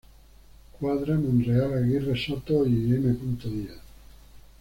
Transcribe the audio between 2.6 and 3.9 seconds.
y M. Díaz.